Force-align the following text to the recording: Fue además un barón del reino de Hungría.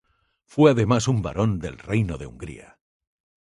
Fue 0.45 0.71
además 0.71 1.07
un 1.07 1.21
barón 1.21 1.59
del 1.59 1.77
reino 1.77 2.17
de 2.17 2.25
Hungría. 2.25 2.79